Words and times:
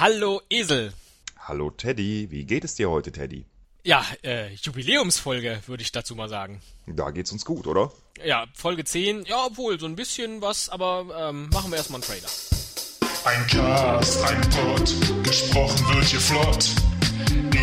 Hallo 0.00 0.40
Esel. 0.48 0.94
Hallo 1.40 1.68
Teddy, 1.68 2.30
wie 2.30 2.46
geht 2.46 2.64
es 2.64 2.74
dir 2.74 2.88
heute, 2.88 3.12
Teddy? 3.12 3.44
Ja, 3.84 4.02
äh, 4.22 4.54
Jubiläumsfolge, 4.54 5.60
würde 5.66 5.82
ich 5.82 5.92
dazu 5.92 6.14
mal 6.14 6.30
sagen. 6.30 6.62
Da 6.86 7.10
geht's 7.10 7.32
uns 7.32 7.44
gut, 7.44 7.66
oder? 7.66 7.92
Ja, 8.24 8.46
Folge 8.54 8.82
10, 8.84 9.26
ja, 9.26 9.44
obwohl, 9.44 9.78
so 9.78 9.84
ein 9.84 9.96
bisschen 9.96 10.40
was, 10.40 10.70
aber 10.70 11.28
ähm, 11.28 11.50
machen 11.50 11.70
wir 11.70 11.76
erstmal 11.76 12.00
einen 12.00 12.08
Trailer. 12.08 12.30
Ein 13.26 13.46
Cast, 13.46 14.24
ein 14.24 14.40
Pod, 14.40 15.22
gesprochen 15.22 15.94
wird 15.94 16.06
hier 16.06 16.20
flott. 16.20 16.70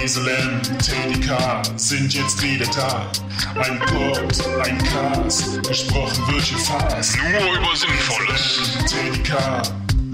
Esel 0.03 0.27
M, 0.27 0.61
Teddy 0.77 1.19
K 1.21 1.63
sind 1.75 2.13
jetzt 2.13 2.39
wieder 2.43 2.67
da. 2.67 3.11
Ein 3.55 3.79
Pod, 3.79 4.47
ein 4.63 4.77
Cast, 4.83 5.67
gesprochen 5.67 6.31
wird 6.31 6.43
hier 6.43 6.59
fast. 6.59 7.17
Nur 7.17 7.57
über 7.57 7.75
Sinnvolles. 7.75 8.77
Teddy 8.85 9.23
K 9.23 9.63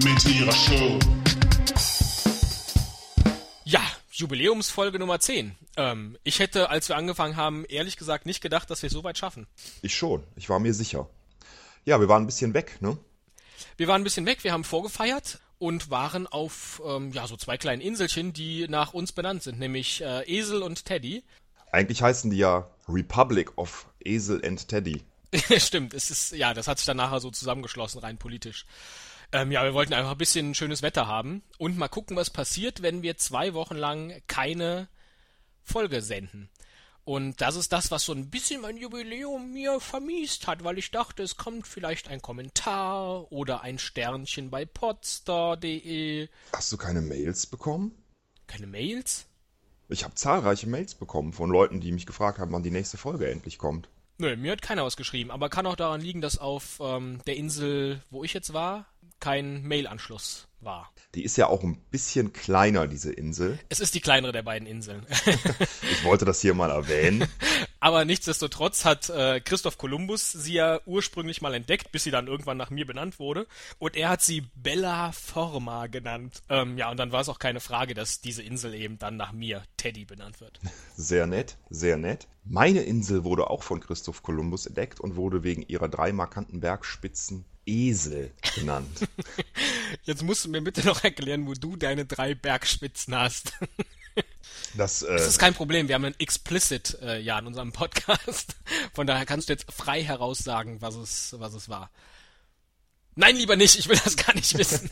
mit 0.02 0.24
ihrer 0.24 0.52
Show. 0.52 0.98
Jubiläumsfolge 4.24 4.98
Nummer 4.98 5.20
10. 5.20 5.54
Ähm, 5.76 6.16
ich 6.24 6.38
hätte, 6.38 6.70
als 6.70 6.88
wir 6.88 6.96
angefangen 6.96 7.36
haben, 7.36 7.66
ehrlich 7.66 7.98
gesagt 7.98 8.24
nicht 8.24 8.40
gedacht, 8.40 8.70
dass 8.70 8.80
wir 8.80 8.86
es 8.86 8.92
so 8.94 9.04
weit 9.04 9.18
schaffen. 9.18 9.46
Ich 9.82 9.94
schon, 9.94 10.24
ich 10.34 10.48
war 10.48 10.58
mir 10.60 10.72
sicher. 10.72 11.10
Ja, 11.84 12.00
wir 12.00 12.08
waren 12.08 12.22
ein 12.22 12.26
bisschen 12.26 12.54
weg, 12.54 12.80
ne? 12.80 12.96
Wir 13.76 13.86
waren 13.86 14.00
ein 14.00 14.04
bisschen 14.04 14.24
weg, 14.24 14.42
wir 14.42 14.54
haben 14.54 14.64
vorgefeiert 14.64 15.40
und 15.58 15.90
waren 15.90 16.26
auf 16.26 16.80
ähm, 16.86 17.12
ja 17.12 17.26
so 17.26 17.36
zwei 17.36 17.58
kleinen 17.58 17.82
Inselchen, 17.82 18.32
die 18.32 18.66
nach 18.66 18.94
uns 18.94 19.12
benannt 19.12 19.42
sind, 19.42 19.58
nämlich 19.58 20.00
äh, 20.00 20.22
Esel 20.26 20.62
und 20.62 20.86
Teddy. 20.86 21.22
Eigentlich 21.70 22.00
heißen 22.00 22.30
die 22.30 22.38
ja 22.38 22.70
Republic 22.88 23.58
of 23.58 23.86
Esel 24.02 24.42
and 24.42 24.66
Teddy. 24.66 25.02
Stimmt, 25.58 25.92
es 25.92 26.10
ist 26.10 26.32
ja, 26.32 26.54
das 26.54 26.66
hat 26.66 26.78
sich 26.78 26.86
dann 26.86 26.96
nachher 26.96 27.20
so 27.20 27.30
zusammengeschlossen 27.30 28.00
rein 28.00 28.16
politisch. 28.16 28.64
Ähm, 29.34 29.50
ja, 29.50 29.64
wir 29.64 29.74
wollten 29.74 29.94
einfach 29.94 30.12
ein 30.12 30.18
bisschen 30.18 30.54
schönes 30.54 30.82
Wetter 30.82 31.08
haben 31.08 31.42
und 31.58 31.76
mal 31.76 31.88
gucken, 31.88 32.16
was 32.16 32.30
passiert, 32.30 32.82
wenn 32.82 33.02
wir 33.02 33.16
zwei 33.16 33.52
Wochen 33.52 33.74
lang 33.74 34.22
keine 34.28 34.86
Folge 35.64 36.02
senden. 36.02 36.50
Und 37.02 37.40
das 37.40 37.56
ist 37.56 37.72
das, 37.72 37.90
was 37.90 38.04
so 38.04 38.12
ein 38.12 38.30
bisschen 38.30 38.60
mein 38.60 38.76
Jubiläum 38.76 39.52
mir 39.52 39.80
vermiest 39.80 40.46
hat, 40.46 40.62
weil 40.62 40.78
ich 40.78 40.92
dachte, 40.92 41.24
es 41.24 41.36
kommt 41.36 41.66
vielleicht 41.66 42.06
ein 42.06 42.22
Kommentar 42.22 43.32
oder 43.32 43.62
ein 43.62 43.80
Sternchen 43.80 44.50
bei 44.50 44.66
podstar.de. 44.66 46.28
Hast 46.52 46.70
du 46.70 46.76
keine 46.76 47.00
Mails 47.00 47.46
bekommen? 47.46 47.90
Keine 48.46 48.68
Mails? 48.68 49.26
Ich 49.88 50.04
habe 50.04 50.14
zahlreiche 50.14 50.68
Mails 50.68 50.94
bekommen 50.94 51.32
von 51.32 51.50
Leuten, 51.50 51.80
die 51.80 51.90
mich 51.90 52.06
gefragt 52.06 52.38
haben, 52.38 52.52
wann 52.52 52.62
die 52.62 52.70
nächste 52.70 52.98
Folge 52.98 53.28
endlich 53.28 53.58
kommt. 53.58 53.88
Nö, 54.16 54.36
mir 54.36 54.52
hat 54.52 54.62
keiner 54.62 54.84
was 54.84 54.96
geschrieben, 54.96 55.30
aber 55.30 55.48
kann 55.48 55.66
auch 55.66 55.76
daran 55.76 56.00
liegen, 56.00 56.20
dass 56.20 56.38
auf 56.38 56.78
ähm, 56.80 57.20
der 57.26 57.36
Insel, 57.36 58.00
wo 58.10 58.22
ich 58.22 58.32
jetzt 58.32 58.52
war, 58.52 58.86
kein 59.18 59.62
Mail-Anschluss 59.62 60.46
war. 60.64 60.92
Die 61.14 61.22
ist 61.22 61.36
ja 61.36 61.46
auch 61.46 61.62
ein 61.62 61.76
bisschen 61.90 62.32
kleiner, 62.32 62.88
diese 62.88 63.12
Insel. 63.12 63.58
Es 63.68 63.80
ist 63.80 63.94
die 63.94 64.00
kleinere 64.00 64.32
der 64.32 64.42
beiden 64.42 64.66
Inseln. 64.66 65.06
Ich 65.90 66.04
wollte 66.04 66.24
das 66.24 66.40
hier 66.40 66.54
mal 66.54 66.70
erwähnen. 66.70 67.26
Aber 67.80 68.04
nichtsdestotrotz 68.04 68.84
hat 68.84 69.08
äh, 69.10 69.40
Christoph 69.40 69.78
Kolumbus 69.78 70.32
sie 70.32 70.54
ja 70.54 70.80
ursprünglich 70.86 71.40
mal 71.40 71.54
entdeckt, 71.54 71.92
bis 71.92 72.04
sie 72.04 72.10
dann 72.10 72.26
irgendwann 72.26 72.56
nach 72.56 72.70
mir 72.70 72.86
benannt 72.86 73.18
wurde. 73.18 73.46
Und 73.78 73.96
er 73.96 74.08
hat 74.08 74.22
sie 74.22 74.42
Bella 74.54 75.12
Forma 75.12 75.86
genannt. 75.86 76.42
Ähm, 76.48 76.76
ja, 76.78 76.90
und 76.90 76.98
dann 76.98 77.12
war 77.12 77.20
es 77.20 77.28
auch 77.28 77.38
keine 77.38 77.60
Frage, 77.60 77.94
dass 77.94 78.20
diese 78.20 78.42
Insel 78.42 78.74
eben 78.74 78.98
dann 78.98 79.16
nach 79.16 79.32
mir, 79.32 79.62
Teddy, 79.76 80.04
benannt 80.04 80.40
wird. 80.40 80.60
Sehr 80.96 81.26
nett, 81.26 81.56
sehr 81.70 81.96
nett. 81.96 82.26
Meine 82.44 82.82
Insel 82.82 83.24
wurde 83.24 83.48
auch 83.50 83.62
von 83.62 83.80
Christoph 83.80 84.22
Kolumbus 84.22 84.66
entdeckt 84.66 85.00
und 85.00 85.16
wurde 85.16 85.42
wegen 85.42 85.62
ihrer 85.62 85.88
drei 85.88 86.12
markanten 86.12 86.60
Bergspitzen 86.60 87.44
Esel 87.66 88.32
genannt. 88.54 89.08
Jetzt 90.02 90.22
musst 90.22 90.44
du 90.44 90.48
mir 90.48 90.60
bitte 90.60 90.84
noch 90.86 91.04
erklären, 91.04 91.46
wo 91.46 91.54
du 91.54 91.76
deine 91.76 92.04
drei 92.04 92.34
Bergspitzen 92.34 93.14
hast. 93.14 93.52
Das, 94.76 95.02
äh, 95.02 95.12
Das 95.12 95.26
ist 95.26 95.38
kein 95.38 95.54
Problem, 95.54 95.88
wir 95.88 95.94
haben 95.94 96.04
einen 96.04 96.18
Explicit 96.18 96.98
äh, 97.00 97.20
ja 97.20 97.38
in 97.38 97.46
unserem 97.46 97.72
Podcast. 97.72 98.56
Von 98.92 99.06
daher 99.06 99.26
kannst 99.26 99.48
du 99.48 99.52
jetzt 99.52 99.72
frei 99.72 100.02
heraussagen, 100.02 100.80
was 100.80 100.94
es, 100.96 101.34
was 101.38 101.54
es 101.54 101.68
war. 101.68 101.90
Nein, 103.14 103.36
lieber 103.36 103.56
nicht, 103.56 103.78
ich 103.78 103.88
will 103.88 104.00
das 104.02 104.16
gar 104.16 104.34
nicht 104.34 104.56
wissen. 104.58 104.88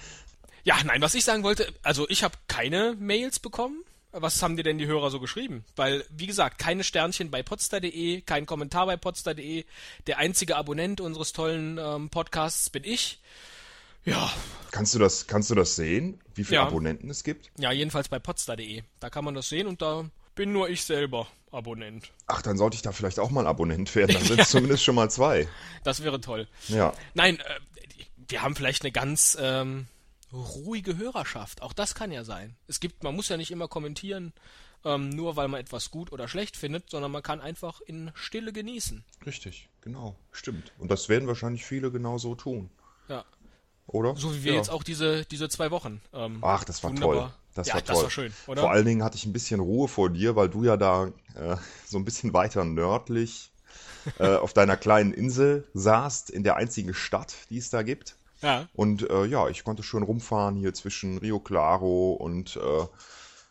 ja, 0.64 0.76
nein, 0.84 1.02
was 1.02 1.14
ich 1.14 1.24
sagen 1.24 1.42
wollte, 1.42 1.72
also 1.82 2.08
ich 2.08 2.22
habe 2.22 2.36
keine 2.46 2.94
Mails 2.98 3.38
bekommen. 3.38 3.84
Was 4.10 4.42
haben 4.42 4.56
dir 4.56 4.62
denn 4.62 4.78
die 4.78 4.86
Hörer 4.86 5.10
so 5.10 5.20
geschrieben? 5.20 5.64
Weil, 5.76 6.04
wie 6.08 6.26
gesagt, 6.26 6.58
keine 6.58 6.82
Sternchen 6.82 7.30
bei 7.30 7.42
podstar.de, 7.42 8.22
kein 8.22 8.46
Kommentar 8.46 8.86
bei 8.86 8.96
podstar.de. 8.96 9.66
Der 10.06 10.18
einzige 10.18 10.56
Abonnent 10.56 11.00
unseres 11.00 11.32
tollen 11.32 11.78
ähm, 11.78 12.08
Podcasts 12.08 12.70
bin 12.70 12.84
ich. 12.84 13.20
Ja, 14.04 14.32
kannst, 14.70 14.94
du 14.94 14.98
das, 14.98 15.26
kannst 15.26 15.50
du 15.50 15.54
das 15.54 15.76
sehen, 15.76 16.20
wie 16.34 16.44
viele 16.44 16.56
Ja. 16.60 16.66
Abonnenten 16.66 17.10
es 17.10 17.24
gibt? 17.24 17.50
ja, 17.58 17.72
jedenfalls 17.72 18.08
bei 18.08 18.18
podstar.de. 18.18 18.82
Da 19.00 19.10
kann 19.10 19.24
man 19.24 19.34
das 19.34 19.48
sehen 19.48 19.66
und 19.66 19.82
da 19.82 20.08
bin 20.34 20.52
nur 20.52 20.68
ich 20.68 20.84
selber 20.84 21.26
Abonnent. 21.50 22.12
Ach, 22.26 22.42
dann 22.42 22.56
sollte 22.58 22.76
ich 22.76 22.82
da 22.82 22.92
vielleicht 22.92 23.18
auch 23.18 23.30
mal 23.30 23.46
Abonnent 23.46 23.94
werden. 23.94 24.12
Dann 24.14 24.22
sind 24.24 24.40
es 24.40 24.50
zumindest 24.50 24.84
schon 24.84 24.94
mal 24.94 25.10
zwei. 25.10 25.48
Das 25.82 26.02
wäre 26.02 26.20
toll. 26.20 26.46
Ja. 26.68 26.92
Nein, 27.14 27.38
äh, 27.40 27.60
wir 28.28 28.42
haben 28.42 28.54
vielleicht 28.54 28.82
eine 28.82 28.92
ganz 28.92 29.36
ähm, 29.40 29.86
ruhige 30.32 30.96
Hörerschaft. 30.98 31.62
Auch 31.62 31.72
das 31.72 31.94
kann 31.94 32.12
ja 32.12 32.22
sein. 32.24 32.54
Es 32.66 32.80
gibt, 32.80 33.02
man 33.02 33.16
muss 33.16 33.28
ja 33.30 33.36
nicht 33.38 33.50
immer 33.50 33.66
kommentieren, 33.66 34.32
ähm, 34.84 35.08
nur 35.08 35.36
weil 35.36 35.48
man 35.48 35.60
etwas 35.60 35.90
gut 35.90 36.12
oder 36.12 36.28
schlecht 36.28 36.56
findet, 36.56 36.90
sondern 36.90 37.10
man 37.10 37.22
kann 37.22 37.40
einfach 37.40 37.80
in 37.80 38.10
Stille 38.14 38.52
genießen. 38.52 39.04
Richtig, 39.26 39.68
genau, 39.80 40.16
stimmt. 40.32 40.72
Und 40.78 40.90
das 40.90 41.08
werden 41.08 41.26
wahrscheinlich 41.26 41.64
viele 41.64 41.90
genauso 41.90 42.34
tun, 42.34 42.70
Ja. 43.08 43.24
Oder? 43.88 44.14
So 44.16 44.34
wie 44.34 44.44
wir 44.44 44.52
ja. 44.52 44.58
jetzt 44.58 44.70
auch 44.70 44.82
diese, 44.82 45.24
diese 45.24 45.48
zwei 45.48 45.70
Wochen. 45.70 46.00
Ähm, 46.12 46.38
Ach, 46.42 46.64
das 46.64 46.82
war 46.82 46.90
wunderbar. 46.90 47.14
toll. 47.14 47.32
Das 47.54 47.68
ja, 47.68 47.74
war 47.74 47.82
das 47.82 47.94
toll. 47.94 48.02
war 48.04 48.10
schön, 48.10 48.32
oder? 48.46 48.62
Vor 48.62 48.70
allen 48.70 48.84
Dingen 48.84 49.02
hatte 49.02 49.16
ich 49.16 49.26
ein 49.26 49.32
bisschen 49.32 49.58
Ruhe 49.60 49.88
vor 49.88 50.10
dir, 50.10 50.36
weil 50.36 50.48
du 50.48 50.64
ja 50.64 50.76
da 50.76 51.06
äh, 51.34 51.56
so 51.86 51.98
ein 51.98 52.04
bisschen 52.04 52.32
weiter 52.32 52.64
nördlich 52.64 53.50
äh, 54.18 54.36
auf 54.36 54.52
deiner 54.52 54.76
kleinen 54.76 55.12
Insel 55.12 55.66
saßt, 55.74 56.30
in 56.30 56.44
der 56.44 56.56
einzigen 56.56 56.94
Stadt, 56.94 57.34
die 57.50 57.58
es 57.58 57.70
da 57.70 57.82
gibt. 57.82 58.16
ja. 58.42 58.68
Und 58.74 59.08
äh, 59.10 59.24
ja, 59.24 59.48
ich 59.48 59.64
konnte 59.64 59.82
schön 59.82 60.02
rumfahren 60.02 60.54
hier 60.56 60.72
zwischen 60.74 61.18
Rio 61.18 61.40
Claro 61.40 62.12
und 62.12 62.56
äh, 62.56 62.86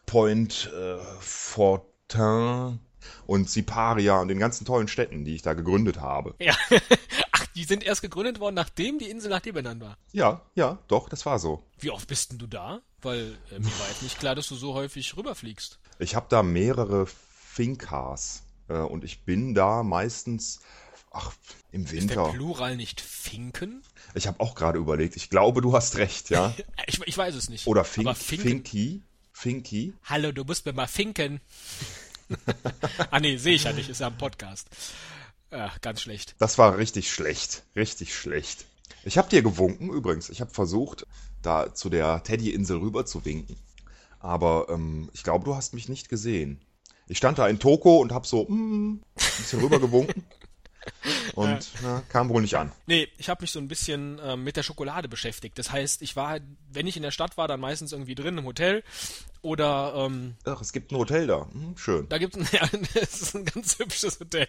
Point 0.06 0.72
äh, 0.74 0.98
Fortin 1.20 2.80
und 3.26 3.50
Siparia 3.50 4.22
und 4.22 4.30
den 4.30 4.40
ganzen 4.40 4.66
tollen 4.66 4.88
Städten, 4.88 5.26
die 5.26 5.36
ich 5.36 5.42
da 5.42 5.54
gegründet 5.54 6.00
habe. 6.00 6.36
ja. 6.40 6.56
Die 7.58 7.64
sind 7.64 7.84
erst 7.84 8.04
gegründet 8.04 8.40
worden, 8.40 8.54
nachdem 8.54 9.00
die 9.00 9.10
Insel 9.10 9.32
nach 9.32 9.40
dir 9.40 9.52
benannt 9.52 9.82
war. 9.82 9.98
Ja, 10.12 10.44
ja, 10.54 10.78
doch, 10.88 11.10
das 11.10 11.26
war 11.26 11.40
so. 11.40 11.64
Wie 11.80 11.90
oft 11.90 12.08
bist 12.08 12.30
denn 12.30 12.38
du 12.38 12.46
da? 12.46 12.82
Weil 13.02 13.36
äh, 13.50 13.58
mir 13.58 13.80
war 13.80 13.88
jetzt 13.90 14.04
nicht 14.04 14.20
klar, 14.20 14.36
dass 14.36 14.48
du 14.48 14.56
so 14.56 14.76
häufig 14.76 15.18
rüberfliegst. 15.18 15.80
Ich 15.98 16.14
habe 16.14 16.28
da 16.30 16.44
mehrere 16.44 17.08
Fincas 17.08 18.44
äh, 18.68 18.78
und 18.78 19.04
ich 19.04 19.24
bin 19.24 19.56
da 19.56 19.82
meistens, 19.82 20.60
ach, 21.10 21.34
im 21.72 21.86
Ist 21.86 21.94
der 21.94 22.02
Winter. 22.02 22.30
Plural 22.30 22.78
nicht 22.78 23.02
Finken? 23.02 23.82
Ich 24.14 24.28
habe 24.28 24.40
auch 24.40 24.54
gerade 24.54 24.78
überlegt, 24.78 25.16
ich 25.16 25.32
glaube, 25.32 25.62
du 25.62 25.74
hast 25.74 25.98
recht, 25.98 26.30
ja. 26.30 26.54
Ich, 26.86 27.02
ich 27.08 27.18
weiß 27.18 27.34
es 27.34 27.50
nicht. 27.50 27.66
Oder 27.66 27.84
Fink, 27.84 28.16
Finky, 28.16 29.02
Finky. 29.34 29.96
Hallo, 30.04 30.32
du 30.32 30.44
musst 30.44 30.68
mir 30.68 30.74
mal 30.74 30.86
finken. 30.86 31.42
ah 33.10 33.20
nee, 33.20 33.38
sehe 33.38 33.56
ich 33.56 33.64
ja 33.64 33.74
nicht, 33.74 33.90
ist 33.90 34.02
ja 34.02 34.08
ein 34.08 34.18
Podcast. 34.20 34.70
Ja, 35.52 35.72
ganz 35.82 36.02
schlecht. 36.02 36.36
Das 36.40 36.58
war 36.58 36.78
richtig 36.78 37.12
schlecht, 37.12 37.64
richtig 37.76 38.16
schlecht. 38.16 38.66
Ich 39.04 39.18
habe 39.18 39.30
dir 39.30 39.42
gewunken, 39.42 39.90
übrigens. 39.90 40.30
Ich 40.30 40.42
habe 40.42 40.52
versucht, 40.52 41.06
da 41.42 41.74
zu 41.74 41.90
der 41.90 42.24
Teddy-Insel 42.24 42.78
rüber 42.78 43.06
zu 43.06 43.24
winken. 43.24 43.56
Aber 44.20 44.68
ähm, 44.70 45.10
ich 45.14 45.24
glaube, 45.24 45.46
du 45.46 45.56
hast 45.56 45.74
mich 45.74 45.88
nicht 45.88 46.10
gesehen. 46.10 46.60
Ich 47.08 47.18
stand 47.18 47.38
da 47.38 47.48
in 47.48 47.60
Toko 47.60 47.98
und 47.98 48.12
habe 48.12 48.28
so 48.28 48.46
mm, 48.50 48.96
ein 48.96 49.02
bisschen 49.16 49.62
rüber 49.62 49.80
gewunken. 49.80 50.26
Und 51.38 51.70
na, 51.84 52.02
kam 52.10 52.30
wohl 52.30 52.42
nicht 52.42 52.56
an. 52.56 52.72
Nee, 52.88 53.10
ich 53.20 53.30
habe 53.30 53.44
mich 53.44 53.52
so 53.52 53.60
ein 53.60 53.68
bisschen 53.68 54.20
ähm, 54.24 54.44
mit 54.44 54.58
der 54.58 54.64
Schokolade 54.64 55.08
beschäftigt. 55.08 55.60
Das 55.60 55.72
heißt, 55.72 56.02
ich 56.02 56.16
war, 56.16 56.40
wenn 56.72 56.88
ich 56.88 56.98
in 56.98 57.04
der 57.04 57.12
Stadt 57.12 57.38
war, 57.38 57.48
dann 57.48 57.60
meistens 57.60 57.92
irgendwie 57.92 58.16
drin 58.16 58.40
im 58.40 58.46
Hotel 58.46 58.84
oder 59.44 59.94
ähm, 59.96 60.34
Ach, 60.46 60.60
es 60.62 60.74
gibt 60.74 60.92
ein 60.92 60.98
Hotel 60.98 61.28
da. 61.28 61.48
Hm, 61.52 61.78
schön. 61.78 62.10
da 62.10 62.18
gibt's 62.18 62.38
ein, 62.38 62.48
ja, 62.52 62.68
ist 63.00 63.36
ein 63.36 63.46
ganz 63.46 63.78
hübsches 63.78 64.20
Hotel. 64.20 64.48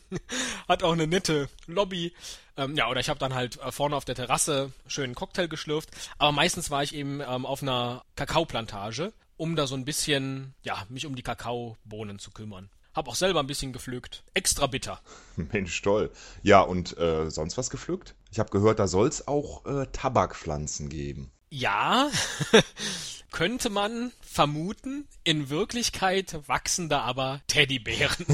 Hat 0.68 0.82
auch 0.82 0.94
eine 0.94 1.06
nette 1.06 1.50
Lobby. 1.66 2.14
Ähm, 2.56 2.74
ja, 2.74 2.88
oder 2.88 3.00
ich 3.00 3.10
habe 3.10 3.18
dann 3.18 3.34
halt 3.34 3.60
äh, 3.60 3.70
vorne 3.70 3.94
auf 3.94 4.06
der 4.06 4.14
Terrasse 4.14 4.72
schön 4.86 5.04
einen 5.04 5.14
Cocktail 5.14 5.48
geschlürft. 5.48 5.90
Aber 6.16 6.32
meistens 6.32 6.70
war 6.70 6.82
ich 6.82 6.94
eben 6.94 7.20
ähm, 7.20 7.44
auf 7.44 7.60
einer 7.60 8.02
Kakaoplantage, 8.16 9.12
um 9.36 9.56
da 9.56 9.66
so 9.66 9.74
ein 9.74 9.84
bisschen, 9.84 10.54
ja, 10.62 10.86
mich 10.88 11.04
um 11.04 11.16
die 11.16 11.22
Kakaobohnen 11.22 12.18
zu 12.18 12.30
kümmern. 12.30 12.70
Hab 12.94 13.08
auch 13.08 13.16
selber 13.16 13.40
ein 13.40 13.46
bisschen 13.46 13.72
gepflückt. 13.72 14.22
Extra 14.34 14.66
bitter. 14.66 15.00
Mensch, 15.36 15.82
toll. 15.82 16.10
Ja, 16.42 16.60
und 16.60 16.96
äh, 16.96 17.30
sonst 17.30 17.58
was 17.58 17.70
gepflückt? 17.70 18.14
Ich 18.30 18.38
habe 18.38 18.50
gehört, 18.50 18.78
da 18.78 18.86
soll 18.86 19.08
es 19.08 19.26
auch 19.26 19.66
äh, 19.66 19.86
Tabakpflanzen 19.92 20.88
geben. 20.88 21.30
Ja, 21.50 22.10
könnte 23.30 23.68
man 23.68 24.12
vermuten, 24.20 25.08
in 25.24 25.50
Wirklichkeit 25.50 26.38
wachsen 26.46 26.88
da 26.88 27.00
aber 27.00 27.42
Teddybären. 27.48 28.26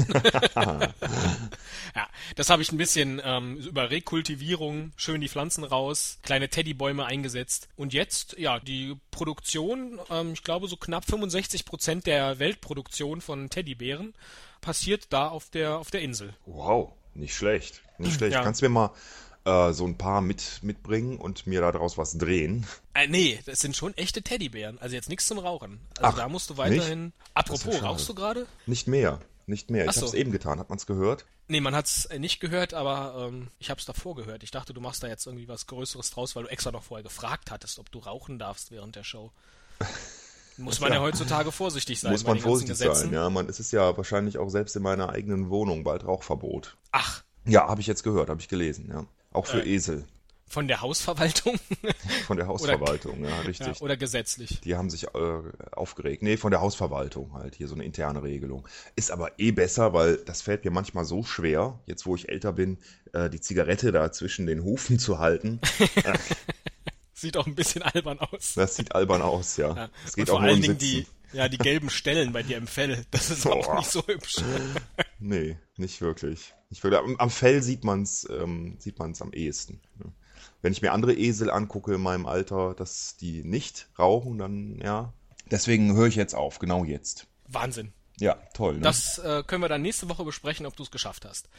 ja, 0.55 2.07
das 2.35 2.49
habe 2.49 2.61
ich 2.61 2.71
ein 2.71 2.77
bisschen 2.77 3.21
ähm, 3.23 3.57
über 3.57 3.89
Rekultivierung, 3.89 4.91
schön 4.95 5.21
die 5.21 5.29
Pflanzen 5.29 5.63
raus, 5.63 6.19
kleine 6.21 6.49
Teddybäume 6.49 7.05
eingesetzt. 7.05 7.69
Und 7.75 7.93
jetzt, 7.93 8.37
ja, 8.37 8.59
die 8.59 8.95
Produktion, 9.09 9.99
ähm, 10.09 10.33
ich 10.33 10.43
glaube 10.43 10.67
so 10.67 10.77
knapp 10.77 11.05
65 11.05 11.65
Prozent 11.65 12.07
der 12.07 12.39
Weltproduktion 12.39 13.21
von 13.21 13.49
Teddybären 13.49 14.13
passiert 14.61 15.07
da 15.11 15.27
auf 15.27 15.49
der, 15.49 15.77
auf 15.77 15.91
der 15.91 16.01
Insel. 16.01 16.33
Wow, 16.45 16.93
nicht 17.13 17.35
schlecht. 17.35 17.81
Nicht 17.97 18.15
schlecht. 18.15 18.33
Ja. 18.33 18.43
Kannst 18.43 18.61
du 18.61 18.65
mir 18.65 18.69
mal 18.69 18.91
äh, 19.45 19.73
so 19.73 19.85
ein 19.85 19.97
paar 19.97 20.21
mit, 20.21 20.59
mitbringen 20.61 21.17
und 21.17 21.47
mir 21.47 21.61
daraus 21.61 21.97
was 21.97 22.17
drehen? 22.17 22.65
Äh, 22.93 23.07
nee, 23.07 23.39
das 23.45 23.59
sind 23.59 23.75
schon 23.75 23.95
echte 23.97 24.21
Teddybären. 24.21 24.79
Also 24.79 24.95
jetzt 24.95 25.09
nichts 25.09 25.25
zum 25.25 25.39
Rauchen. 25.39 25.79
Also 25.97 26.11
Ach, 26.11 26.15
da 26.15 26.29
musst 26.29 26.49
du 26.49 26.57
weiterhin. 26.57 27.05
nicht? 27.05 27.15
Apropos, 27.33 27.75
ja 27.75 27.81
rauchst 27.81 28.07
du 28.07 28.13
gerade? 28.15 28.47
Nicht 28.65 28.87
mehr. 28.87 29.19
Nicht 29.47 29.69
mehr. 29.69 29.85
Ach 29.87 29.93
Ich 29.93 29.99
so. 29.99 30.13
eben 30.13 30.31
getan. 30.31 30.59
Hat 30.59 30.69
man 30.69 30.77
es 30.77 30.85
gehört? 30.85 31.25
Nee, 31.47 31.59
man 31.59 31.75
hat's 31.75 32.05
äh, 32.05 32.19
nicht 32.19 32.39
gehört, 32.39 32.73
aber 32.73 33.27
ähm, 33.27 33.49
ich 33.59 33.69
hab's 33.69 33.85
davor 33.85 34.15
gehört. 34.15 34.43
Ich 34.43 34.51
dachte, 34.51 34.73
du 34.73 34.79
machst 34.79 35.03
da 35.03 35.07
jetzt 35.07 35.25
irgendwie 35.25 35.47
was 35.47 35.67
Größeres 35.67 36.11
draus, 36.11 36.35
weil 36.35 36.43
du 36.43 36.49
extra 36.49 36.71
noch 36.71 36.83
vorher 36.83 37.03
gefragt 37.03 37.51
hattest, 37.51 37.77
ob 37.79 37.91
du 37.91 37.99
rauchen 37.99 38.39
darfst 38.39 38.71
während 38.71 38.95
der 38.95 39.03
Show. 39.03 39.31
Muss 40.61 40.79
man 40.79 40.89
ja, 40.91 40.95
Ja. 40.97 41.01
heutzutage 41.01 41.51
vorsichtig 41.51 41.99
sein 41.99 42.11
Muss 42.11 42.23
man 42.25 42.39
vorsichtig 42.39 42.77
Gesetzen. 42.77 43.01
sein. 43.05 43.13
Ja, 43.13 43.29
man, 43.29 43.47
es 43.49 43.59
ist 43.59 43.71
ja 43.71 43.95
wahrscheinlich 43.97 44.37
auch 44.37 44.49
selbst 44.49 44.75
in 44.75 44.83
meiner 44.83 45.09
eigenen 45.09 45.49
Wohnung 45.49 45.83
bald 45.83 46.05
Rauchverbot. 46.05 46.77
Ach, 46.91 47.23
Ja, 47.45 47.67
habe 47.67 47.81
ich 47.81 47.87
jetzt 47.87 48.03
gehört, 48.03 48.29
habe 48.29 48.39
ich 48.41 48.47
gelesen. 48.47 48.87
Ja, 48.89 49.05
auch 49.33 49.47
für 49.47 49.61
Äh. 49.63 49.73
Esel 49.75 50.05
von 50.47 50.67
der 50.67 50.81
Hausverwaltung 50.81 51.57
von 52.27 52.35
der 52.35 52.45
Hausverwaltung. 52.45 53.23
ja, 53.23 53.39
richtig. 53.47 53.67
ja, 53.67 53.73
oder 53.81 53.95
gesetzlich. 53.95 54.59
Die 54.59 54.75
haben 54.75 54.89
sich 54.89 55.05
äh, 55.05 55.41
aufgeregt. 55.71 56.23
Nee, 56.23 56.35
von 56.35 56.51
der 56.51 56.59
Hausverwaltung 56.59 57.31
halt, 57.35 57.55
hier 57.55 57.69
so 57.69 57.75
eine 57.75 57.85
interne 57.85 58.21
Regelung. 58.21 58.67
Ist 58.97 59.11
aber 59.11 59.39
eh 59.39 59.51
besser, 59.51 59.93
weil 59.93 60.17
das 60.17 60.41
fällt 60.41 60.65
mir 60.65 60.71
manchmal 60.71 61.05
so 61.05 61.23
schwer, 61.23 61.79
jetzt 61.85 62.05
wo 62.05 62.15
ich 62.17 62.27
älter 62.27 62.51
bin, 62.51 62.79
äh, 63.13 63.29
die 63.29 63.39
Zigarette 63.39 63.93
da 63.93 64.11
zwischen 64.11 64.45
den 64.45 64.61
Hufen 64.65 64.99
zu 64.99 65.19
halten. 65.19 65.61
Sieht 67.21 67.37
auch 67.37 67.47
ein 67.47 67.55
bisschen 67.55 67.81
albern 67.83 68.19
aus. 68.19 68.53
Das 68.55 68.75
sieht 68.75 68.93
albern 68.95 69.21
aus, 69.21 69.57
ja. 69.57 69.75
Ja. 69.75 69.89
Es 70.05 70.15
geht 70.15 70.29
Und 70.29 70.35
auch 70.35 70.39
vor 70.39 70.47
allen 70.47 70.61
Dingen 70.61 70.79
Sitzen. 70.79 71.07
die, 71.31 71.37
ja, 71.37 71.47
die 71.47 71.57
gelben 71.57 71.89
Stellen 71.89 72.33
bei 72.33 72.43
dir 72.43 72.57
im 72.57 72.67
Fell. 72.67 73.05
Das 73.11 73.29
ist 73.29 73.45
auch 73.47 73.65
Boah. 73.65 73.77
nicht 73.77 73.91
so 73.91 74.05
hübsch. 74.07 74.37
Nee, 75.23 75.55
nicht 75.77 76.01
wirklich. 76.01 76.55
Nicht 76.71 76.83
wirklich. 76.83 76.99
Am, 76.99 77.15
am 77.17 77.29
Fell 77.29 77.61
sieht 77.61 77.83
man 77.83 78.01
es 78.01 78.27
ähm, 78.27 78.77
sieht 78.79 78.97
man's 78.97 79.21
am 79.21 79.31
ehesten. 79.33 79.79
ne. 79.99 80.11
Wenn 80.63 80.73
ich 80.73 80.81
mir 80.81 80.93
andere 80.93 81.13
Esel 81.13 81.51
angucke 81.51 81.93
in 81.93 82.01
meinem 82.01 82.25
Alter, 82.25 82.73
dass 82.73 83.17
die 83.17 83.43
nicht 83.43 83.87
rauchen, 83.99 84.39
dann 84.39 84.79
ja. 84.83 85.13
Deswegen 85.51 85.95
höre 85.95 86.07
ich 86.07 86.15
jetzt 86.15 86.33
auf, 86.33 86.57
genau 86.57 86.85
jetzt. 86.85 87.27
Wahnsinn. 87.47 87.93
Ja, 88.19 88.35
toll. 88.55 88.75
Ne? 88.75 88.81
Das 88.81 89.19
äh, 89.19 89.43
können 89.45 89.61
wir 89.63 89.69
dann 89.69 89.81
nächste 89.83 90.09
Woche 90.09 90.23
besprechen, 90.23 90.65
ob 90.65 90.75
du 90.75 90.81
es 90.83 90.89
geschafft 90.91 91.25
hast. 91.25 91.49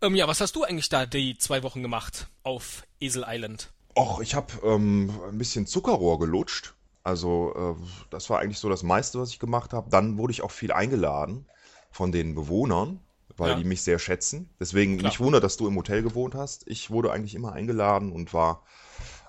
Ähm, 0.00 0.14
ja, 0.14 0.28
was 0.28 0.40
hast 0.40 0.54
du 0.54 0.62
eigentlich 0.64 0.88
da 0.88 1.04
die 1.06 1.38
zwei 1.38 1.62
Wochen 1.64 1.82
gemacht 1.82 2.28
auf 2.44 2.84
Esel 3.00 3.24
Island? 3.26 3.70
Och, 3.98 4.20
ich 4.20 4.34
habe 4.34 4.52
ähm, 4.62 5.10
ein 5.28 5.38
bisschen 5.38 5.66
Zuckerrohr 5.66 6.18
gelutscht. 6.20 6.74
Also 7.02 7.76
äh, 7.80 7.82
das 8.10 8.30
war 8.30 8.38
eigentlich 8.38 8.58
so 8.58 8.68
das 8.68 8.82
meiste, 8.82 9.18
was 9.18 9.30
ich 9.30 9.38
gemacht 9.38 9.72
habe. 9.72 9.90
Dann 9.90 10.18
wurde 10.18 10.30
ich 10.32 10.42
auch 10.42 10.50
viel 10.52 10.72
eingeladen 10.72 11.46
von 11.90 12.12
den 12.12 12.34
Bewohnern, 12.34 13.00
weil 13.36 13.50
Ja. 13.50 13.56
die 13.56 13.64
mich 13.64 13.82
sehr 13.82 13.98
schätzen. 13.98 14.50
Deswegen 14.60 14.98
Klar. 14.98 15.10
nicht 15.10 15.20
wundert, 15.20 15.42
dass 15.42 15.56
du 15.56 15.66
im 15.66 15.74
Hotel 15.76 16.02
gewohnt 16.02 16.34
hast. 16.34 16.68
Ich 16.68 16.90
wurde 16.90 17.10
eigentlich 17.10 17.34
immer 17.34 17.52
eingeladen 17.52 18.12
und 18.12 18.32
war 18.32 18.62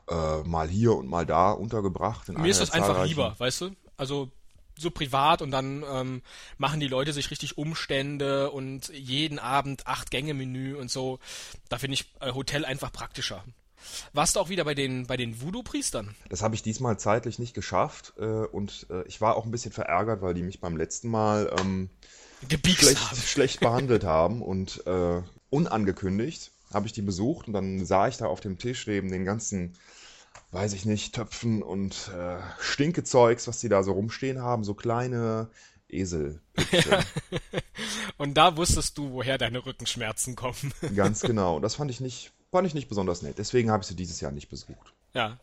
äh, 0.08 0.44
mal 0.44 0.68
hier 0.68 0.96
und 0.96 1.08
mal 1.08 1.26
da 1.26 1.52
untergebracht. 1.52 2.30
Mir 2.30 2.52
ist 2.52 2.62
das 2.62 2.72
einfach 2.72 3.06
lieber, 3.06 3.36
weißt 3.40 3.62
du? 3.62 3.72
Also 3.98 4.30
so 4.78 4.92
privat 4.92 5.42
und 5.42 5.52
dann 5.52 5.84
ähm, 5.92 6.22
machen 6.58 6.80
die 6.80 6.88
Leute 6.88 7.12
sich 7.12 7.32
richtig 7.32 7.58
Umstände 7.58 8.52
und 8.52 8.90
jeden 8.90 9.40
Abend 9.40 9.88
acht 9.88 10.10
Gänge 10.12 10.34
Menü 10.34 10.76
und 10.76 10.90
so. 10.90 11.20
Da 11.70 11.78
finde 11.78 11.96
ich 11.96 12.06
äh, 12.22 12.34
Hotel 12.34 12.66
einfach 12.66 12.92
praktischer. 12.92 13.44
Warst 14.14 14.36
du 14.36 14.40
auch 14.40 14.50
wieder 14.50 14.66
bei 14.66 14.74
den 14.74 15.08
bei 15.08 15.18
den 15.18 15.42
Voodoo 15.42 15.64
Priestern? 15.64 16.16
Das 16.30 16.42
habe 16.42 16.56
ich 16.56 16.64
diesmal 16.64 17.00
zeitlich 17.00 17.40
nicht 17.40 17.54
geschafft 17.54 18.14
äh, 18.18 18.24
und 18.24 18.88
äh, 18.90 19.04
ich 19.08 19.22
war 19.22 19.36
auch 19.36 19.46
ein 19.46 19.52
bisschen 19.52 19.72
verärgert, 19.72 20.22
weil 20.22 20.34
die 20.34 20.44
mich 20.44 20.60
beim 20.60 20.78
letzten 20.78 21.10
Mal 21.10 21.54
ähm, 21.60 21.90
schlecht, 22.50 23.16
schlecht 23.28 23.60
behandelt 23.60 24.04
haben 24.04 24.42
und 24.42 24.86
äh, 24.86 25.22
unangekündigt 25.50 26.52
habe 26.74 26.86
ich 26.86 26.94
die 26.94 27.02
besucht 27.02 27.48
und 27.48 27.54
dann 27.54 27.86
sah 27.86 28.08
ich 28.08 28.18
da 28.18 28.28
auf 28.28 28.42
dem 28.42 28.58
Tisch 28.58 28.86
neben 28.88 29.12
den 29.12 29.26
ganzen, 29.26 29.74
weiß 30.52 30.74
ich 30.74 30.86
nicht, 30.86 31.16
Töpfen 31.16 31.64
und 31.64 32.12
äh, 32.16 32.38
Stinkezeugs, 32.60 33.48
was 33.48 33.60
die 33.60 33.70
da 33.70 33.84
so 33.84 33.94
rumstehen 33.94 34.42
haben, 34.42 34.64
so 34.64 34.76
kleine 34.76 35.50
Esel. 35.90 36.42
Und 38.18 38.36
da 38.36 38.58
wusstest 38.58 38.98
du, 38.98 39.12
woher 39.12 39.38
deine 39.38 39.66
Rückenschmerzen 39.66 40.36
kommen. 40.36 40.74
Ganz 40.96 41.22
genau. 41.22 41.60
Das 41.60 41.76
fand 41.76 41.90
ich 41.90 42.00
nicht, 42.00 42.32
fand 42.52 42.68
ich 42.68 42.74
nicht 42.74 42.90
besonders 42.90 43.22
nett. 43.22 43.38
Deswegen 43.38 43.72
habe 43.72 43.82
ich 43.84 43.88
sie 43.88 43.96
dieses 43.96 44.20
Jahr 44.22 44.32
nicht 44.32 44.50
besucht. 44.50 44.94
ja. 45.14 45.40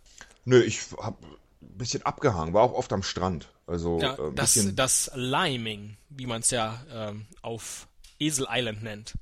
Nö, 0.49 0.63
ich 0.63 0.81
habe 1.03 1.17
ein 1.61 1.79
bisschen 1.79 2.05
abgehangen, 2.05 2.55
war 2.55 2.63
auch 2.63 2.73
oft 2.73 2.93
am 2.93 3.03
Strand. 3.03 3.49
Also 3.67 4.01
Ja, 4.01 4.15
äh, 4.15 4.33
das, 4.33 4.55
bisschen. 4.55 4.77
das 4.77 5.11
Liming, 5.17 5.97
wie 6.09 6.27
man 6.27 6.41
es 6.41 6.51
ja 6.51 6.81
ähm, 6.89 7.27
auf 7.43 7.89
Esel 8.21 8.47
Island 8.49 8.85
nennt. 8.85 9.15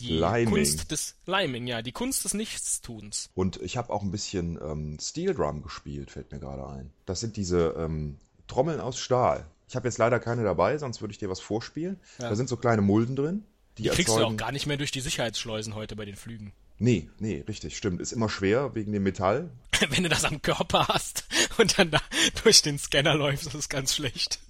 Die 0.00 0.18
Liming. 0.18 0.50
Kunst 0.50 0.90
des 0.90 1.14
Liming, 1.26 1.68
ja, 1.68 1.82
die 1.82 1.92
Kunst 1.92 2.24
des 2.24 2.34
Nichtstuns. 2.34 3.30
Und 3.34 3.62
ich 3.62 3.76
habe 3.76 3.92
auch 3.92 4.02
ein 4.02 4.10
bisschen 4.10 4.58
ähm, 4.60 4.98
Steel 5.00 5.34
Drum 5.34 5.62
gespielt, 5.62 6.10
fällt 6.10 6.32
mir 6.32 6.40
gerade 6.40 6.66
ein. 6.66 6.92
Das 7.06 7.20
sind 7.20 7.36
diese 7.36 7.76
ähm, 7.78 8.18
Trommeln 8.48 8.80
aus 8.80 8.98
Stahl. 8.98 9.46
Ich 9.68 9.76
habe 9.76 9.86
jetzt 9.86 9.98
leider 9.98 10.18
keine 10.18 10.42
dabei, 10.42 10.78
sonst 10.78 11.00
würde 11.00 11.12
ich 11.12 11.18
dir 11.18 11.30
was 11.30 11.38
vorspielen. 11.40 12.00
Ja. 12.18 12.28
Da 12.28 12.34
sind 12.34 12.48
so 12.48 12.56
kleine 12.56 12.82
Mulden 12.82 13.14
drin. 13.14 13.44
Die, 13.78 13.84
Die 13.84 13.88
kriegst 13.90 14.16
du 14.16 14.24
auch 14.24 14.36
gar 14.36 14.50
nicht 14.50 14.66
mehr 14.66 14.76
durch 14.78 14.90
die 14.90 15.00
Sicherheitsschleusen 15.00 15.76
heute 15.76 15.94
bei 15.94 16.04
den 16.04 16.16
Flügen. 16.16 16.52
Nee, 16.78 17.08
nee, 17.18 17.42
richtig, 17.48 17.76
stimmt. 17.76 18.00
Ist 18.00 18.12
immer 18.12 18.28
schwer 18.28 18.74
wegen 18.74 18.92
dem 18.92 19.02
Metall. 19.02 19.50
Wenn 19.90 20.02
du 20.02 20.08
das 20.08 20.24
am 20.24 20.42
Körper 20.42 20.88
hast 20.88 21.24
und 21.58 21.78
dann 21.78 21.90
da 21.90 22.00
durch 22.42 22.62
den 22.62 22.78
Scanner 22.78 23.14
läufst, 23.14 23.46
das 23.46 23.54
ist 23.54 23.68
ganz 23.68 23.94
schlecht. 23.94 24.40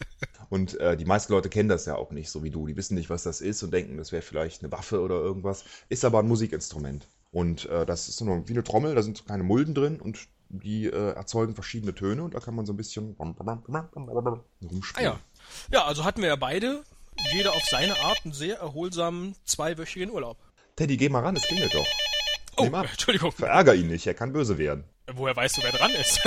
Und 0.49 0.79
äh, 0.81 0.97
die 0.97 1.05
meisten 1.05 1.33
Leute 1.33 1.49
kennen 1.49 1.69
das 1.69 1.87
ja 1.87 1.97
auch 1.97 2.11
nicht, 2.11 2.31
so 2.31 2.43
wie 2.43 2.51
du. 2.51 2.67
Die 2.67 2.77
wissen 2.77 2.95
nicht, 2.95 3.11
was 3.11 3.23
das 3.25 3.41
ist 3.41 3.63
und 3.63 3.73
denken, 3.73 3.97
das 3.97 4.13
wäre 4.13 4.23
vielleicht 4.23 4.63
eine 4.63 4.73
Waffe 4.73 5.01
oder 5.01 5.17
irgendwas. 5.17 5.65
Ist 5.89 6.05
aber 6.05 6.21
ein 6.21 6.29
Musikinstrument. 6.29 7.07
Und 7.33 7.67
äh, 7.67 7.85
das 7.85 8.09
ist 8.09 8.17
so 8.17 8.25
eine, 8.25 8.49
wie 8.49 8.53
eine 8.53 8.65
Trommel, 8.65 8.95
da 8.95 9.03
sind 9.03 9.19
so 9.19 9.25
kleine 9.25 9.43
Mulden 9.43 9.75
drin 9.75 10.01
und 10.01 10.29
die 10.49 10.87
äh, 10.87 11.13
erzeugen 11.13 11.55
verschiedene 11.55 11.95
Töne 11.95 12.23
und 12.23 12.35
da 12.35 12.41
kann 12.41 12.55
man 12.55 12.67
so 12.67 12.73
ein 12.73 12.77
bisschen 12.77 13.17
rumspielen. 13.19 13.75
Ah 14.95 15.03
ja. 15.03 15.19
Ja, 15.71 15.85
also 15.85 16.05
hatten 16.05 16.23
wir 16.23 16.29
ja 16.29 16.37
beide, 16.37 16.83
jeder 17.33 17.53
auf 17.53 17.65
seine 17.65 17.99
Art, 18.01 18.21
einen 18.25 18.33
sehr 18.33 18.59
erholsamen 18.59 19.35
zweiwöchigen 19.45 20.11
Urlaub. 20.11 20.39
Teddy, 20.77 20.97
geh 20.97 21.09
mal 21.09 21.23
ran, 21.23 21.37
es 21.37 21.43
klingelt 21.43 21.75
doch. 21.75 21.87
Oh. 22.57 22.65
Entschuldigung. 22.65 23.33
Verärger 23.33 23.75
ihn 23.75 23.89
nicht, 23.89 24.07
er 24.07 24.15
kann 24.15 24.33
böse 24.33 24.59
werden. 24.59 24.85
Woher 25.15 25.37
weißt 25.37 25.59
du, 25.59 25.63
wer 25.63 25.73
dran 25.73 25.93
ist? 25.93 26.21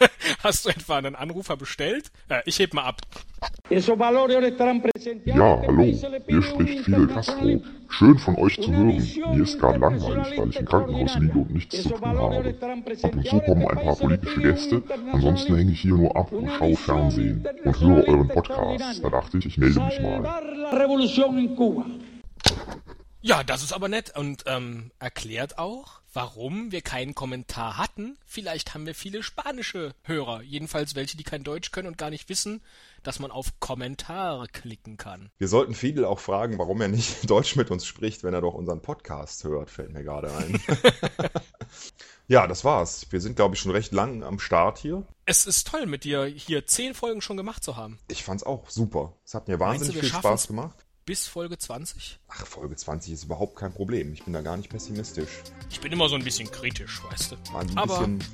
Hast 0.42 0.64
du 0.64 0.70
etwa 0.70 0.96
einen 0.96 1.14
Anrufer 1.14 1.56
bestellt? 1.56 2.10
Äh, 2.28 2.40
ich 2.46 2.58
heb 2.58 2.72
mal 2.72 2.84
ab. 2.84 3.02
Ja, 5.24 5.60
hallo, 5.66 5.82
hier 6.28 6.42
spricht 6.42 6.84
Fidel 6.84 7.08
Castro. 7.08 7.62
Schön 7.88 8.18
von 8.18 8.36
euch 8.36 8.60
zu 8.60 8.72
hören. 8.72 9.06
Mir 9.34 9.42
ist 9.42 9.58
gerade 9.58 9.78
langweilig, 9.78 10.38
weil 10.38 10.48
ich 10.48 10.56
im 10.56 10.66
Krankenhaus 10.66 11.18
liege 11.18 11.38
und 11.38 11.50
nichts 11.50 11.82
zu 11.82 11.90
tun 11.90 12.00
habe. 12.18 12.54
Ab 13.02 13.14
und 13.14 13.26
zu 13.26 13.40
kommen 13.40 13.68
ein 13.68 13.78
paar 13.84 13.96
politische 13.96 14.40
Gäste, 14.40 14.82
ansonsten 15.12 15.56
hänge 15.56 15.72
ich 15.72 15.80
hier 15.80 15.94
nur 15.94 16.16
ab 16.16 16.32
und 16.32 16.50
schaue 16.50 16.76
Fernsehen 16.76 17.46
und 17.64 17.80
höre 17.80 18.08
euren 18.08 18.28
Podcast. 18.28 19.04
Da 19.04 19.10
dachte 19.10 19.38
ich, 19.38 19.46
ich 19.46 19.58
melde 19.58 19.80
mich 19.80 20.00
mal. 20.00 20.22
Ja, 23.24 23.44
das 23.44 23.62
ist 23.62 23.72
aber 23.72 23.86
nett 23.86 24.16
und 24.16 24.42
ähm, 24.46 24.90
erklärt 24.98 25.56
auch, 25.56 26.00
warum 26.12 26.72
wir 26.72 26.80
keinen 26.80 27.14
Kommentar 27.14 27.76
hatten. 27.76 28.18
Vielleicht 28.26 28.74
haben 28.74 28.84
wir 28.84 28.96
viele 28.96 29.22
spanische 29.22 29.94
Hörer, 30.02 30.42
jedenfalls 30.42 30.96
welche, 30.96 31.16
die 31.16 31.22
kein 31.22 31.44
Deutsch 31.44 31.70
können 31.70 31.86
und 31.86 31.96
gar 31.96 32.10
nicht 32.10 32.28
wissen, 32.28 32.62
dass 33.04 33.20
man 33.20 33.30
auf 33.30 33.60
Kommentare 33.60 34.48
klicken 34.48 34.96
kann. 34.96 35.30
Wir 35.38 35.46
sollten 35.46 35.72
Fidel 35.72 36.04
auch 36.04 36.18
fragen, 36.18 36.58
warum 36.58 36.80
er 36.80 36.88
nicht 36.88 37.14
Deutsch 37.30 37.54
mit 37.54 37.70
uns 37.70 37.86
spricht, 37.86 38.24
wenn 38.24 38.34
er 38.34 38.40
doch 38.40 38.54
unseren 38.54 38.82
Podcast 38.82 39.44
hört, 39.44 39.70
fällt 39.70 39.92
mir 39.92 40.02
gerade 40.02 40.34
ein. 40.36 40.60
ja, 42.26 42.48
das 42.48 42.64
war's. 42.64 43.06
Wir 43.10 43.20
sind, 43.20 43.36
glaube 43.36 43.54
ich, 43.54 43.60
schon 43.60 43.70
recht 43.70 43.92
lang 43.92 44.24
am 44.24 44.40
Start 44.40 44.78
hier. 44.78 45.06
Es 45.26 45.46
ist 45.46 45.68
toll, 45.68 45.86
mit 45.86 46.02
dir 46.02 46.24
hier 46.24 46.66
zehn 46.66 46.92
Folgen 46.92 47.22
schon 47.22 47.36
gemacht 47.36 47.62
zu 47.62 47.76
haben. 47.76 48.00
Ich 48.08 48.24
fand's 48.24 48.42
auch 48.42 48.68
super. 48.68 49.14
Es 49.24 49.34
hat 49.34 49.46
mir 49.46 49.60
wahnsinnig 49.60 49.94
du, 49.94 50.00
viel? 50.00 50.08
Spaß 50.08 50.48
gemacht. 50.48 50.84
Bis 51.04 51.26
Folge 51.26 51.58
20. 51.58 52.20
Ach, 52.28 52.46
Folge 52.46 52.76
20 52.76 53.12
ist 53.12 53.24
überhaupt 53.24 53.56
kein 53.56 53.72
Problem. 53.72 54.12
Ich 54.12 54.22
bin 54.22 54.32
da 54.32 54.40
gar 54.40 54.56
nicht 54.56 54.68
pessimistisch. 54.70 55.30
Ich 55.68 55.80
bin 55.80 55.90
immer 55.90 56.08
so 56.08 56.14
ein 56.14 56.22
bisschen 56.22 56.48
kritisch, 56.50 57.02
weißt 57.10 57.32
du. 57.32 57.36
Mal 57.52 57.62
ein 57.66 57.76
Aber 57.76 57.98
bisschen 57.98 58.24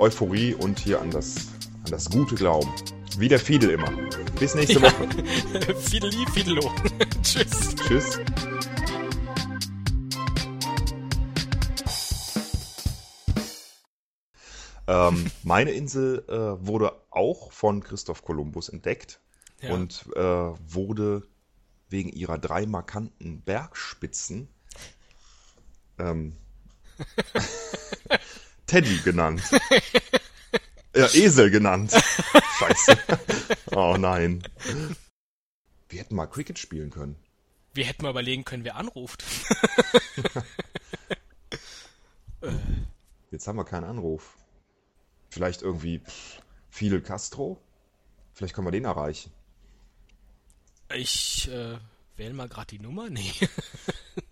Euphorie 0.00 0.52
und 0.54 0.80
hier 0.80 1.00
an 1.00 1.12
das, 1.12 1.46
an 1.84 1.90
das 1.92 2.10
gute 2.10 2.34
Glauben. 2.34 2.72
Wie 3.18 3.28
der 3.28 3.38
Fidel 3.38 3.70
immer. 3.70 3.90
Bis 4.38 4.54
nächste 4.56 4.82
Woche. 4.82 5.74
Fideli, 5.76 6.26
Fidelo. 6.32 6.72
Tschüss. 7.22 7.74
Tschüss. 7.76 8.18
Ähm, 14.86 15.30
meine 15.44 15.72
Insel 15.72 16.24
äh, 16.28 16.66
wurde 16.66 16.92
auch 17.10 17.52
von 17.52 17.82
Christoph 17.82 18.22
Kolumbus 18.22 18.68
entdeckt 18.68 19.20
Ja. 19.60 19.74
und 19.74 20.06
äh, 20.16 20.20
wurde 20.22 21.22
wegen 21.88 22.10
ihrer 22.10 22.38
drei 22.38 22.66
markanten 22.66 23.42
Bergspitzen 23.42 24.48
ähm, 25.98 26.36
Teddy 28.66 28.98
genannt. 28.98 29.42
Ja, 30.94 31.06
Esel 31.06 31.50
genannt. 31.50 31.92
Scheiße. 32.58 32.98
Oh 33.72 33.96
nein. 33.98 34.42
Wir 35.88 36.00
hätten 36.00 36.16
mal 36.16 36.26
Cricket 36.26 36.58
spielen 36.58 36.90
können. 36.90 37.16
Wir 37.72 37.84
hätten 37.84 38.02
mal 38.02 38.10
überlegen 38.10 38.44
können, 38.44 38.64
wer 38.64 38.76
anruft. 38.76 39.24
Jetzt 43.30 43.46
haben 43.46 43.56
wir 43.56 43.64
keinen 43.64 43.84
Anruf. 43.84 44.36
Vielleicht 45.30 45.62
irgendwie 45.62 46.02
Fidel 46.70 47.00
Castro? 47.02 47.60
Vielleicht 48.32 48.54
können 48.54 48.66
wir 48.66 48.72
den 48.72 48.84
erreichen. 48.84 49.32
Ich 50.94 51.48
äh, 51.48 51.78
wähle 52.16 52.34
mal 52.34 52.48
gerade 52.48 52.68
die 52.68 52.78
Nummer. 52.78 53.10
Nee. 53.10 53.32